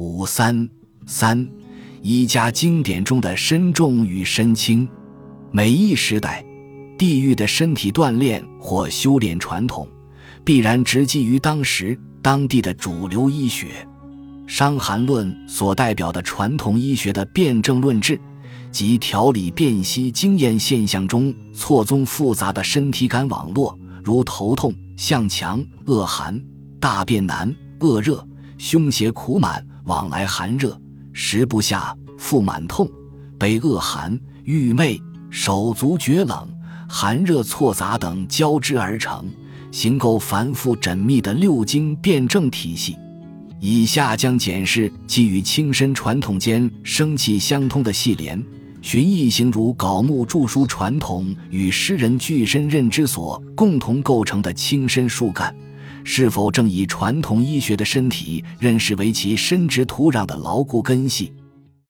[0.00, 0.66] 五三
[1.06, 1.46] 三，
[2.00, 4.88] 医家经典中的身重与身轻。
[5.52, 6.42] 每一时代，
[6.96, 9.86] 地域的身体锻炼或修炼传统，
[10.42, 13.66] 必然直击于当时当地的主流医学。
[14.48, 18.18] 《伤寒论》所代表的传统医学的辨证论治，
[18.72, 26.42] 及调理辨析经验现象中错综复杂的身体感网络，如头痛、向强、恶寒、
[26.80, 28.26] 大便难、恶热、
[28.56, 30.80] 胸胁苦满、往来寒热、
[31.12, 32.88] 食不下、腹满痛、
[33.36, 34.96] 背恶寒、郁昧、
[35.30, 36.48] 手足厥冷、
[36.88, 39.24] 寒热错杂等交织而成，
[39.72, 42.96] 形构繁复缜密的六经辨证体系。
[43.58, 48.40] 以下将检视基于轻身传统间生气相通的系联，
[48.80, 55.52] 寻异形如槁木著书传统与诗人具身认知所共同构成的轻身树干，
[56.04, 61.32] 是否正以传统医学的身体认识为其生殖土壤的牢固根系？